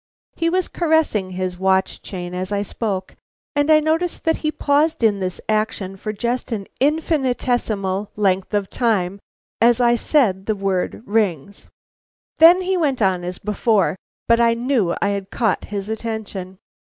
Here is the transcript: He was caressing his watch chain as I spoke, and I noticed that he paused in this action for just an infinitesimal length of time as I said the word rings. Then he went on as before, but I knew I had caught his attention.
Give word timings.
He 0.35 0.49
was 0.49 0.67
caressing 0.67 1.29
his 1.29 1.59
watch 1.59 2.01
chain 2.01 2.33
as 2.33 2.51
I 2.51 2.63
spoke, 2.63 3.15
and 3.55 3.69
I 3.69 3.79
noticed 3.79 4.23
that 4.23 4.37
he 4.37 4.51
paused 4.51 5.03
in 5.03 5.19
this 5.19 5.39
action 5.47 5.95
for 5.95 6.11
just 6.11 6.51
an 6.51 6.65
infinitesimal 6.79 8.09
length 8.15 8.55
of 8.55 8.67
time 8.67 9.19
as 9.61 9.79
I 9.79 9.93
said 9.93 10.47
the 10.47 10.55
word 10.55 11.03
rings. 11.05 11.67
Then 12.39 12.63
he 12.63 12.77
went 12.77 12.99
on 12.99 13.23
as 13.23 13.37
before, 13.37 13.95
but 14.27 14.41
I 14.41 14.55
knew 14.55 14.95
I 15.03 15.09
had 15.09 15.29
caught 15.29 15.65
his 15.65 15.87
attention. 15.87 16.57